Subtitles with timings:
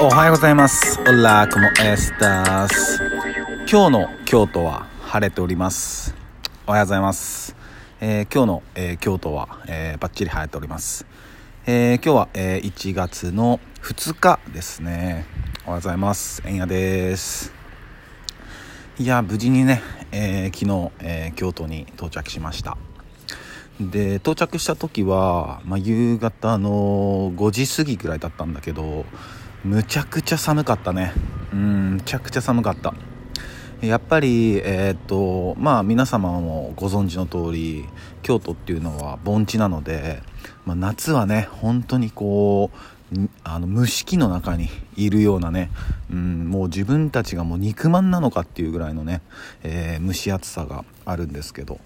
[0.00, 1.00] おはようございます。
[1.00, 2.98] オラコモエスタス。
[3.70, 6.14] 今日の京都は晴れております。
[6.66, 7.54] おはようございます。
[8.00, 11.06] えー今日の、えー京都は、えーバッチリ晴れております。
[11.66, 15.26] えー今日は、えー1月の2日ですね。
[15.64, 16.42] おはようございます。
[16.44, 17.52] えんやです。
[18.98, 22.76] いや、無事にね、えー昨日、えー京都に到着しました。
[23.80, 29.04] で到着した時は、まあ、夕方の5時過ぎぐらいだったんだけど
[29.64, 31.12] むちゃくちゃ寒かったね。
[31.52, 32.94] うんむちゃくちゃ寒かった。
[33.80, 37.86] やっぱりえーっとまあ皆様もご存知の通り
[38.22, 40.22] 京都っていうのは盆地なので、
[40.64, 42.70] まあ、夏はね本当にこ
[43.12, 45.70] うあの蒸し器の中にいるようなね、
[46.10, 49.22] うん、もう自分たちがもう肉まんなのかっていうぐらいのね、
[49.62, 51.80] えー蒸し暑さがあるんですけど。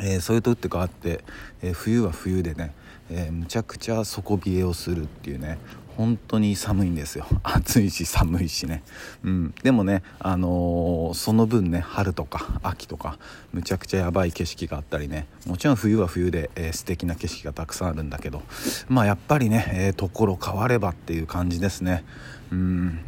[0.00, 1.24] えーそういうとって変わって、
[1.62, 2.72] えー冬は冬でね、
[3.10, 5.58] えーむちゃくちゃ底冷えをするっていうね
[5.96, 7.26] 本当に寒いんですよ。
[7.42, 8.82] 暑いし寒いしね、
[9.24, 13.18] うん、でもね、あのーその分ね春とか秋とか
[13.52, 15.26] むちゃくちゃやばい景色があったりね。
[15.46, 18.42] もちろん冬は冬で、えー素敵な景色がたくさんあるんだけど
[18.88, 22.04] まあやっぱりね、えーところ変わればっていう感じですね。
[22.52, 23.00] うん。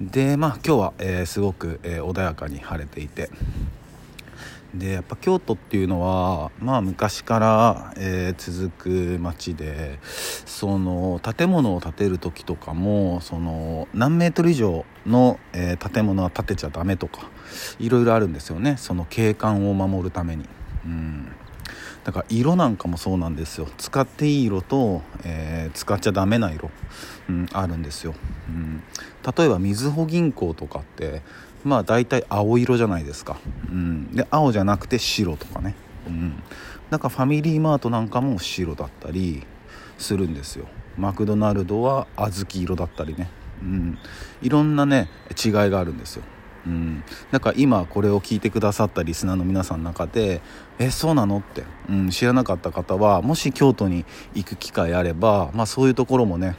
[0.00, 3.30] でまあ今日は、えーすごく、え穏やかに晴れていて
[4.74, 17.30] でやっぱ京都っていうのはまあ昔から、えー続く町でその建物を建てる時とかもその何メートル以上の、えー建物は建てちゃダメとか
[17.78, 20.48] いろいろあるんですよねその景観を守るために。
[20.86, 21.32] うん
[22.04, 23.68] だから色なんかもそうなんですよ。
[23.78, 26.70] 使っていい色と、えー使っちゃダメな色、
[27.28, 28.14] うん、あるんですよ、
[28.48, 28.82] うん、
[29.36, 31.22] 例えばみずほ銀行とかって
[31.64, 33.38] まあ大体青色じゃないですか、
[33.68, 35.74] うん、で青じゃなくて白とかね、
[36.06, 36.42] うん、
[36.90, 39.44] だかファミリーマートなんかも白だったり
[39.98, 40.66] するんですよ。
[40.98, 43.30] マクドナルドは小豆色だったりね、
[43.62, 43.98] うん、
[44.42, 45.08] いろんなね
[45.42, 46.22] 違いがあるんですよ。
[46.66, 50.40] うん、だか今これを聞いてくださったリスナーの皆さんの中で
[50.78, 54.04] 「えそうなの?」って、うん、知らなかった方はもし京都に
[54.34, 56.56] 行く機会あれば、まあ、そういうところもね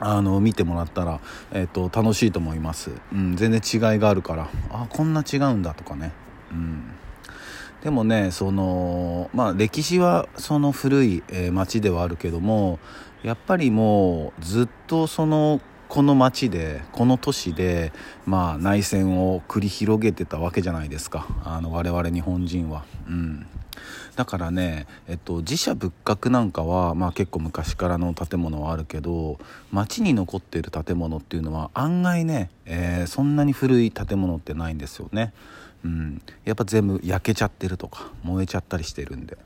[0.00, 1.20] あの見てもらったら、
[1.52, 6.12] えっと楽しいと思います、うん、全然違いがあるからあこんな違うんだとかね、
[6.50, 6.84] うん、
[7.82, 12.78] でもねそのまあ歴史はその古い、えー町ではあるけども
[13.22, 15.60] やっぱりもうずっとその
[15.90, 17.92] この町でこの都市で、
[18.24, 21.26] まあ、内戦を繰り広げてたわけじゃないですか。
[21.44, 22.84] あの我々日本人は。
[23.08, 23.44] うん。
[24.14, 29.38] だからね、えっと、自社仏閣なんかは、まあ、結構昔からの建物はあるけど
[29.72, 35.32] 町に残っている建物っていうのは案外ね、えーそんなに古い建物ってないんですよね。
[35.84, 39.38] うん、やっぱ全部焼けちゃってるとか燃えちゃったりしてるんで、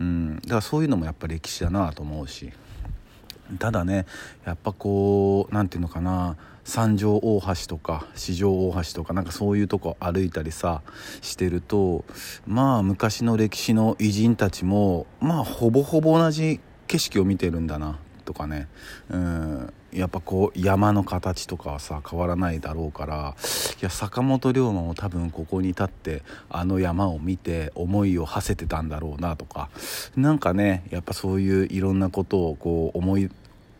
[0.00, 2.52] うん、だからそういうのもやっぱ歴史だなと思うし。
[3.58, 4.06] ただね
[4.44, 10.82] やっぱこう何ていうのかな三条大橋とか四条大橋とかなんかそういうとこ歩いたりさ
[11.20, 12.04] してると
[12.46, 18.68] まあ昔の歴史の偉人たちもまあほぼほぼ同じ景色を見てるんだなとかね。
[19.10, 19.72] うん。
[19.92, 23.36] やっぱこう山の形とかはさ変わらないだろうから
[23.78, 29.68] いや坂本龍馬も多分ここに立ってあの山を見て思いを馳せてたんだろうなとか。
[30.16, 33.30] なんかねやっぱそういういろんなことをこう思い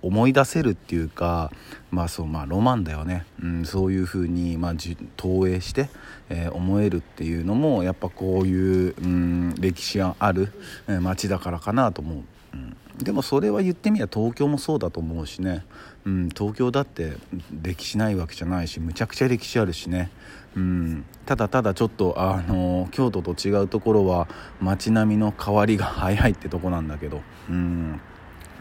[0.03, 1.51] 思い出せるっていうか
[1.91, 4.75] まあそうまあロマンだよね、うん、そういうふうに、まあ、
[5.17, 5.89] 投影して、
[6.29, 10.53] えー思えるっていうのもやっぱこういう、うん、歴史がある、
[11.01, 12.19] 街だからかなと思う。
[12.55, 15.65] うんでもそれは言ってみれば東京もそうだと思うしね、
[16.05, 17.15] うん、東京だって
[17.63, 20.11] 歴史ないわけじゃないしむちゃくちゃ歴史あるしね、
[20.57, 24.29] うん、ただただちょっとあの京都と違うところは
[24.61, 28.01] 街並みの変わりが早いってとこなんだけど、うん、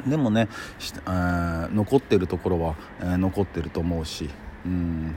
[0.08, 0.48] でもね
[1.06, 4.30] えー残ってるところは、えー残ってると思うし、
[4.66, 5.16] うん、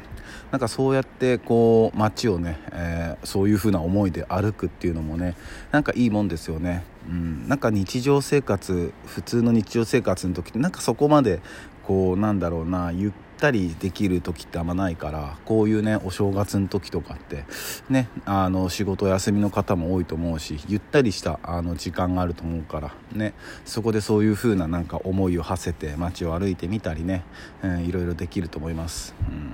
[0.50, 5.34] なんかそうやってこう街をね、えーそういう風な思いで歩くっていうのもね
[5.70, 11.40] なんかいいもんですよね、うん、なんか日常生活普通の日常生活の時ってなんかそこまで
[11.86, 17.44] こうなんだろうなゆったりできる時ってあんまないからこういうねお正月の時とかって
[17.88, 23.34] ねあの仕事休みの方も多いと思うしゆったりしたあの時間があると思うからね
[23.64, 27.24] そこでそういう風ななんか思いを馳せて街を歩いてみたりね、
[27.62, 29.14] うん、いろいろできると思います。
[29.28, 29.53] うん、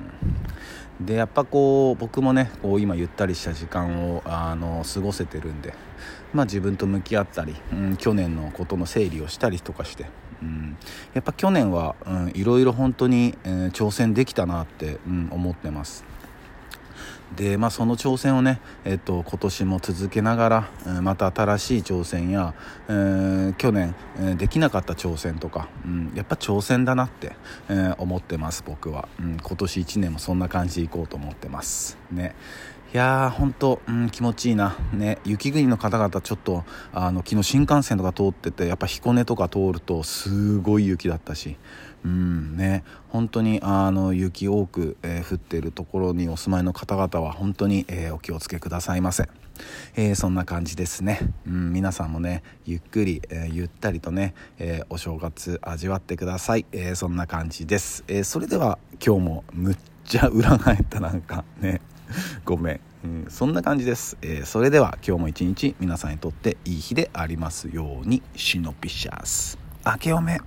[1.01, 5.75] でやっぱこう僕もねこう今ゆったりした時間をあの過ごせてるんで、
[6.35, 10.07] まあ、自分と向き合ったり、うん、去年のことの整理をしたりとかして、
[10.43, 10.77] うん、
[11.15, 16.10] やっぱ去年は、うん、いろいろ本当に、えー挑戦できたなって、うん、思ってます。
[17.37, 20.69] でまあその挑戦をね、えっと、今年も続けながら、
[21.03, 22.55] また新しい挑戦や、
[22.89, 27.33] えー、去年、えできなかった挑戦とか、うん、やっぱ挑戦だなって、
[27.69, 31.99] えー、思ってます僕は、うん、今年1年もそんな感じでいこうと思ってます。
[32.11, 32.35] ね。
[32.93, 34.77] いやー、本当、うん、気持ちいいな。
[34.93, 41.57] ね、雪国の方々、ちょっと、あの、昨日新幹線とか通ってて、やっぱ彦根とか通ると、すごい雪だったし、
[42.05, 49.29] うんね、本当にあの雪多く、えー、降っているところにお住まいの方々は本当に、えー、お気をつけくださいませ。
[49.95, 59.77] えー、そんな感じですね、うん、皆さんもねゆっくり、えゆったりとね、えお正月味わってください、えそんな感じです、えそれでは今日もむっ
[60.07, 61.83] ちゃ裏返ったなんかね。
[62.45, 68.23] ごめん、うん、そんな感じです、えそれでは今日も一日皆さんにとっていい日でありますように。
[68.37, 69.59] シノピシャス。
[69.85, 70.41] 明けおめ。